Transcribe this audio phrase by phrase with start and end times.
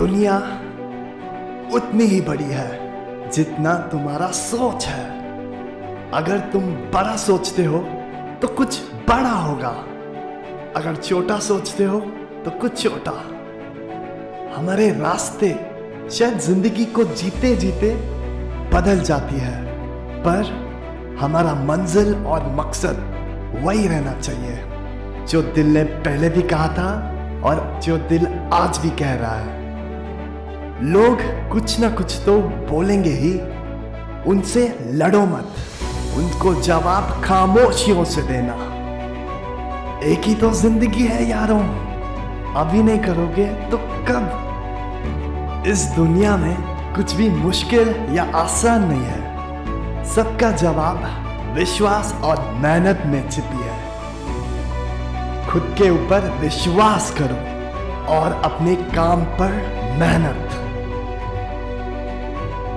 [0.00, 0.34] दुनिया
[1.74, 5.04] उतनी ही बड़ी है जितना तुम्हारा सोच है।
[6.12, 6.62] अगर तुम
[6.92, 7.78] बड़ा सोचते हो
[8.42, 8.78] तो कुछ
[9.08, 9.74] बड़ा होगा।
[10.76, 12.00] अगर छोटा सोचते हो
[12.44, 13.12] तो कुछ छोटा।
[14.56, 15.52] हमारे रास्ते
[16.10, 17.94] शायद ज़िंदगी को जीते जीते
[18.72, 19.54] बदल जाती है,
[20.24, 20.42] पर
[21.20, 23.06] हमारा मंजिल और मकसद
[23.64, 26.90] वही रहना चाहिए। जो दिल ने पहले भी कहा था
[27.44, 29.58] और जो दिल आज भी कह रहा है।
[30.82, 31.20] लोग
[31.52, 33.32] कुछ ना कुछ तो बोलेंगे ही।
[34.30, 35.54] उनसे लड़ो मत।
[36.16, 38.52] उनको जवाब खामोशियों से देना।
[40.04, 41.60] एक ही तो ज़िंदगी है यारों।
[42.54, 43.76] अभी नहीं करोगे तो
[44.08, 45.64] कब?
[45.66, 46.56] इस दुनिया में
[46.94, 51.02] कुछ भी मुश्किल या आसान नहीं है। सबका जवाब
[51.54, 53.78] विश्वास और मेहनत में छिपी है।
[55.46, 57.36] खुद के ऊपर विश्वास करो
[58.14, 59.52] और अपने काम पर
[59.98, 60.49] मेहनत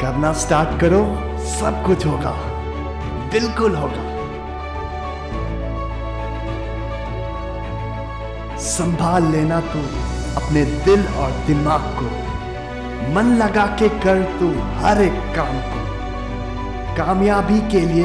[0.00, 1.04] करना स्टार्ट करो,
[1.38, 2.30] सब कुछ होगा।
[3.32, 4.10] बिल्कुल होगा।
[8.56, 9.78] संभाल लेना तू
[10.36, 12.30] अपने दिल और दिमाग को।
[13.12, 14.48] मन लगा के कर तू
[14.80, 15.80] हर एक काम को।
[16.96, 18.04] कामयाबी के लिए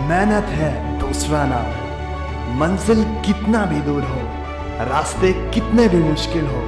[0.00, 1.88] मेहनत है दूसरा नाम।
[2.58, 4.20] मंजिल कितना भी दूर हो,
[4.84, 6.62] रास्ते कितने भी मुश्किल हो,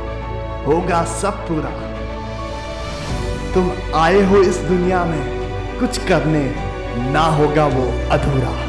[0.67, 1.90] होगा सब पूरा।
[3.55, 5.23] तुम आए हो इस दुनिया में
[5.81, 6.43] कुछ करने
[7.13, 8.60] ना होगा वो अधूरा।